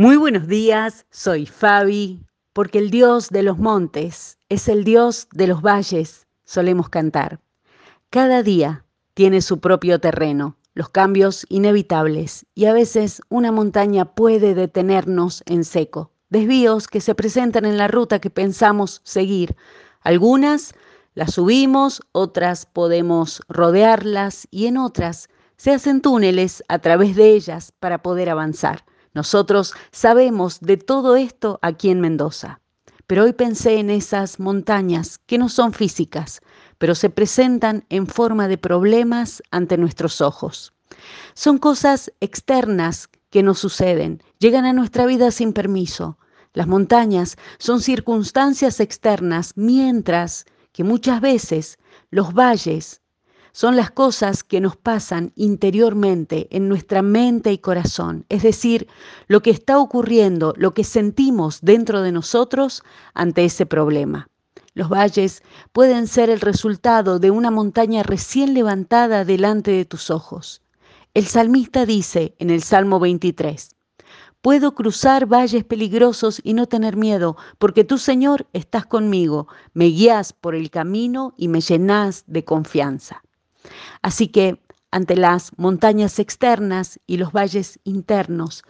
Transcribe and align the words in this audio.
Muy 0.00 0.16
buenos 0.16 0.48
días, 0.48 1.04
soy 1.10 1.44
Fabi, 1.44 2.24
porque 2.54 2.78
el 2.78 2.90
Dios 2.90 3.28
de 3.28 3.42
los 3.42 3.58
montes 3.58 4.38
es 4.48 4.66
el 4.66 4.82
Dios 4.82 5.28
de 5.30 5.46
los 5.46 5.60
valles, 5.60 6.26
solemos 6.42 6.88
cantar. 6.88 7.38
Cada 8.08 8.42
día 8.42 8.86
tiene 9.12 9.42
su 9.42 9.60
propio 9.60 10.00
terreno, 10.00 10.56
los 10.72 10.88
cambios 10.88 11.44
inevitables, 11.50 12.46
y 12.54 12.64
a 12.64 12.72
veces 12.72 13.20
una 13.28 13.52
montaña 13.52 14.06
puede 14.06 14.54
detenernos 14.54 15.42
en 15.44 15.64
seco, 15.64 16.12
desvíos 16.30 16.88
que 16.88 17.02
se 17.02 17.14
presentan 17.14 17.66
en 17.66 17.76
la 17.76 17.86
ruta 17.86 18.20
que 18.20 18.30
pensamos 18.30 19.02
seguir. 19.04 19.54
Algunas 20.00 20.72
las 21.12 21.34
subimos, 21.34 22.00
otras 22.12 22.64
podemos 22.64 23.42
rodearlas 23.50 24.48
y 24.50 24.64
en 24.64 24.78
otras 24.78 25.28
se 25.58 25.72
hacen 25.72 26.00
túneles 26.00 26.64
a 26.68 26.78
través 26.78 27.16
de 27.16 27.34
ellas 27.34 27.74
para 27.78 27.98
poder 28.02 28.30
avanzar. 28.30 28.82
Nosotros 29.12 29.74
sabemos 29.90 30.60
de 30.60 30.76
todo 30.76 31.16
esto 31.16 31.58
aquí 31.62 31.90
en 31.90 32.00
Mendoza, 32.00 32.60
pero 33.06 33.24
hoy 33.24 33.32
pensé 33.32 33.78
en 33.78 33.90
esas 33.90 34.38
montañas 34.38 35.18
que 35.26 35.36
no 35.36 35.48
son 35.48 35.72
físicas, 35.72 36.40
pero 36.78 36.94
se 36.94 37.10
presentan 37.10 37.84
en 37.88 38.06
forma 38.06 38.46
de 38.46 38.56
problemas 38.56 39.42
ante 39.50 39.76
nuestros 39.76 40.20
ojos. 40.20 40.72
Son 41.34 41.58
cosas 41.58 42.12
externas 42.20 43.08
que 43.30 43.42
nos 43.42 43.58
suceden, 43.58 44.22
llegan 44.38 44.64
a 44.64 44.72
nuestra 44.72 45.06
vida 45.06 45.30
sin 45.30 45.52
permiso. 45.52 46.18
Las 46.52 46.66
montañas 46.66 47.36
son 47.58 47.80
circunstancias 47.80 48.80
externas, 48.80 49.52
mientras 49.56 50.46
que 50.72 50.84
muchas 50.84 51.20
veces 51.20 51.78
los 52.10 52.32
valles 52.32 52.99
son 53.52 53.76
las 53.76 53.90
cosas 53.90 54.44
que 54.44 54.60
nos 54.60 54.76
pasan 54.76 55.32
interiormente 55.36 56.48
en 56.50 56.68
nuestra 56.68 57.02
mente 57.02 57.52
y 57.52 57.58
corazón, 57.58 58.24
es 58.28 58.42
decir, 58.42 58.86
lo 59.28 59.42
que 59.42 59.50
está 59.50 59.78
ocurriendo, 59.78 60.54
lo 60.56 60.74
que 60.74 60.84
sentimos 60.84 61.60
dentro 61.62 62.02
de 62.02 62.12
nosotros 62.12 62.82
ante 63.14 63.44
ese 63.44 63.66
problema. 63.66 64.28
Los 64.74 64.88
valles 64.88 65.42
pueden 65.72 66.06
ser 66.06 66.30
el 66.30 66.40
resultado 66.40 67.18
de 67.18 67.30
una 67.30 67.50
montaña 67.50 68.02
recién 68.02 68.54
levantada 68.54 69.24
delante 69.24 69.72
de 69.72 69.84
tus 69.84 70.10
ojos. 70.10 70.62
El 71.12 71.26
salmista 71.26 71.86
dice 71.86 72.34
en 72.38 72.50
el 72.50 72.62
Salmo 72.62 73.00
23, 73.00 73.74
Puedo 74.42 74.74
cruzar 74.74 75.26
valles 75.26 75.64
peligrosos 75.64 76.40
y 76.42 76.54
no 76.54 76.66
tener 76.66 76.96
miedo, 76.96 77.36
porque 77.58 77.84
tú, 77.84 77.98
Señor, 77.98 78.46
estás 78.54 78.86
conmigo, 78.86 79.48
me 79.74 79.86
guías 79.86 80.32
por 80.32 80.54
el 80.54 80.70
camino 80.70 81.34
y 81.36 81.48
me 81.48 81.60
llenas 81.60 82.24
de 82.26 82.44
confianza. 82.44 83.22
Así 84.02 84.28
que 84.28 84.60
ante 84.90 85.16
las 85.16 85.56
montañas 85.56 86.18
externas 86.18 86.98
y 87.06 87.16
los 87.16 87.32
valles 87.32 87.78
internos, 87.84 88.64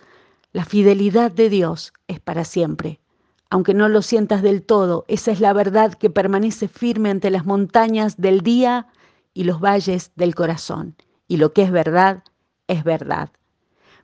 la 0.52 0.64
fidelidad 0.64 1.30
de 1.30 1.48
Dios 1.48 1.92
es 2.08 2.20
para 2.20 2.44
siempre. 2.44 3.00
Aunque 3.48 3.74
no 3.74 3.88
lo 3.88 4.02
sientas 4.02 4.42
del 4.42 4.62
todo, 4.62 5.04
esa 5.08 5.32
es 5.32 5.40
la 5.40 5.52
verdad 5.52 5.94
que 5.94 6.10
permanece 6.10 6.68
firme 6.68 7.10
ante 7.10 7.30
las 7.30 7.46
montañas 7.46 8.16
del 8.16 8.42
día 8.42 8.86
y 9.34 9.44
los 9.44 9.60
valles 9.60 10.12
del 10.14 10.34
corazón. 10.34 10.96
Y 11.26 11.38
lo 11.38 11.52
que 11.52 11.62
es 11.62 11.72
verdad, 11.72 12.22
es 12.68 12.84
verdad. 12.84 13.30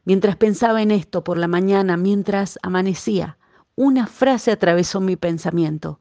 Mientras 0.05 0.37
pensaba 0.37 0.83
en 0.83 0.91
esto 0.91 1.23
por 1.23 1.37
la 1.37 1.49
mañana, 1.49 1.97
mientras 1.97 2.59
amanecía, 2.63 3.39
una 3.75 4.07
frase 4.07 4.51
atravesó 4.51 5.01
mi 5.01 5.17
pensamiento. 5.17 6.01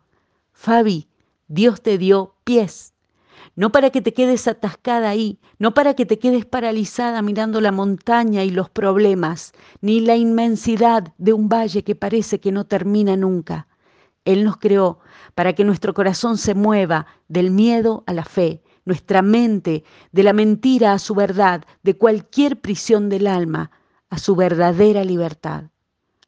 Fabi, 0.53 1.07
Dios 1.47 1.81
te 1.81 1.97
dio 1.97 2.35
pies 2.43 2.94
no 3.55 3.71
para 3.71 3.89
que 3.89 4.01
te 4.01 4.13
quedes 4.13 4.47
atascada 4.47 5.09
ahí, 5.09 5.39
no 5.59 5.73
para 5.73 5.93
que 5.93 6.05
te 6.05 6.19
quedes 6.19 6.45
paralizada 6.45 7.21
mirando 7.21 7.61
la 7.61 7.71
montaña 7.71 8.43
y 8.43 8.49
los 8.49 8.69
problemas, 8.69 9.53
ni 9.81 10.01
la 10.01 10.15
inmensidad 10.15 11.13
de 11.17 11.33
un 11.33 11.47
valle 11.47 11.83
que 11.83 11.95
parece 11.95 12.39
que 12.39 12.51
no 12.51 12.65
termina 12.65 13.15
nunca. 13.15 13.67
Él 14.25 14.43
nos 14.43 14.57
creó 14.57 14.99
para 15.35 15.53
que 15.53 15.63
nuestro 15.63 15.93
corazón 15.93 16.37
se 16.37 16.55
mueva 16.55 17.05
del 17.27 17.51
miedo 17.51 18.03
a 18.07 18.13
la 18.13 18.25
fe, 18.25 18.61
nuestra 18.83 19.21
mente 19.21 19.83
de 20.11 20.23
la 20.23 20.33
mentira 20.33 20.93
a 20.93 20.99
su 20.99 21.15
verdad, 21.15 21.63
de 21.83 21.97
cualquier 21.97 22.59
prisión 22.59 23.09
del 23.09 23.27
alma 23.27 23.71
a 24.09 24.17
su 24.17 24.35
verdadera 24.35 25.03
libertad. 25.03 25.65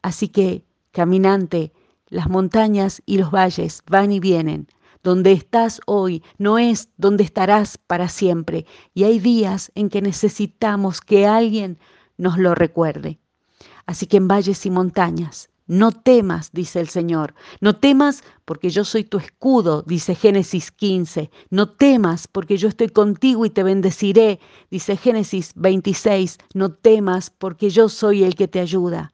Así 0.01 0.29
que, 0.29 0.63
caminante, 0.91 1.73
las 2.09 2.29
montañas 2.29 3.01
y 3.05 3.17
los 3.17 3.31
valles 3.31 3.83
van 3.89 4.11
y 4.11 4.19
vienen, 4.19 4.67
donde 5.07 5.31
estás 5.31 5.79
hoy 5.85 6.21
no 6.37 6.59
es 6.59 6.89
donde 6.97 7.23
estarás 7.23 7.77
para 7.77 8.09
siempre. 8.09 8.65
Y 8.93 9.05
hay 9.05 9.19
días 9.19 9.71
en 9.73 9.89
que 9.89 10.01
necesitamos 10.01 10.99
que 10.99 11.25
alguien 11.25 11.79
nos 12.17 12.37
lo 12.37 12.53
recuerde. 12.55 13.17
Así 13.85 14.05
que 14.05 14.17
en 14.17 14.27
valles 14.27 14.65
y 14.65 14.69
montañas, 14.69 15.49
no 15.65 15.93
temas, 15.93 16.51
dice 16.51 16.81
el 16.81 16.89
Señor. 16.89 17.35
No 17.61 17.77
temas 17.77 18.21
porque 18.43 18.69
yo 18.69 18.83
soy 18.83 19.05
tu 19.05 19.17
escudo, 19.17 19.81
dice 19.83 20.13
Génesis 20.13 20.71
15. 20.71 21.31
No 21.51 21.69
temas 21.69 22.27
porque 22.27 22.57
yo 22.57 22.67
estoy 22.67 22.89
contigo 22.89 23.45
y 23.45 23.49
te 23.49 23.63
bendeciré, 23.63 24.41
dice 24.69 24.97
Génesis 24.97 25.53
26. 25.55 26.37
No 26.53 26.73
temas 26.73 27.29
porque 27.29 27.69
yo 27.69 27.87
soy 27.87 28.25
el 28.25 28.35
que 28.35 28.49
te 28.49 28.59
ayuda. 28.59 29.13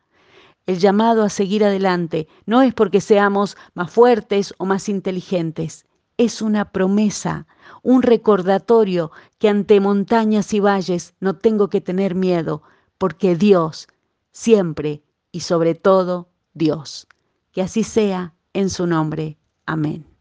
El 0.65 0.79
llamado 0.79 1.23
a 1.23 1.29
seguir 1.29 1.63
adelante 1.63 2.27
no 2.45 2.61
es 2.61 2.73
porque 2.73 3.01
seamos 3.01 3.57
más 3.73 3.91
fuertes 3.91 4.53
o 4.57 4.65
más 4.65 4.87
inteligentes, 4.87 5.85
es 6.17 6.41
una 6.41 6.71
promesa, 6.71 7.47
un 7.81 8.01
recordatorio 8.01 9.11
que 9.39 9.49
ante 9.49 9.79
montañas 9.79 10.53
y 10.53 10.59
valles 10.59 11.15
no 11.19 11.35
tengo 11.35 11.69
que 11.69 11.81
tener 11.81 12.15
miedo, 12.15 12.61
porque 12.97 13.35
Dios, 13.35 13.87
siempre 14.31 15.03
y 15.31 15.41
sobre 15.41 15.75
todo 15.75 16.29
Dios. 16.53 17.07
Que 17.51 17.61
así 17.61 17.83
sea 17.83 18.33
en 18.53 18.69
su 18.69 18.87
nombre. 18.87 19.37
Amén. 19.65 20.12